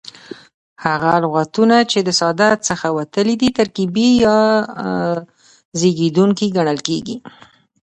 هغه 0.85 1.11
لغتونه، 1.23 1.75
چي 1.91 1.99
د 2.03 2.09
ساده 2.19 2.49
څخه 2.67 2.87
وتلي 2.97 3.35
دي 3.41 3.49
ترکیبي 3.59 4.09
یا 4.25 4.37
زېږېدونکي 5.79 6.47
کڼل 6.55 6.79
کیږي. 6.87 7.15